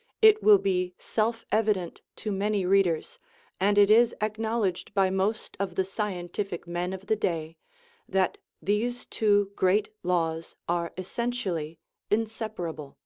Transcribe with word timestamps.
"* 0.00 0.10
It 0.20 0.42
will 0.42 0.58
be 0.58 0.94
self 0.98 1.46
evident 1.50 2.02
to 2.16 2.30
many 2.30 2.66
readers, 2.66 3.18
and 3.58 3.78
it 3.78 3.88
is 3.88 4.14
acknowl 4.20 4.68
edged 4.68 4.92
by 4.92 5.08
most 5.08 5.56
of 5.58 5.76
the 5.76 5.84
scientific 5.86 6.66
men 6.66 6.92
of 6.92 7.06
the 7.06 7.16
day, 7.16 7.56
that 8.06 8.36
these 8.60 9.06
two 9.06 9.50
great 9.56 9.88
laws 10.02 10.56
are 10.68 10.92
essentially 10.98 11.78
inseparable. 12.10 12.98